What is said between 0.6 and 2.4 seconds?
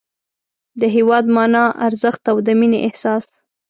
د هېواد مانا، ارزښت او